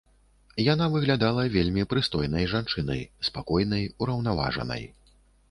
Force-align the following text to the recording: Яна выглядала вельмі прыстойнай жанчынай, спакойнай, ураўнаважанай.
Яна 0.73 0.85
выглядала 0.93 1.43
вельмі 1.55 1.83
прыстойнай 1.91 2.49
жанчынай, 2.55 3.05
спакойнай, 3.29 3.87
ураўнаважанай. 4.01 4.83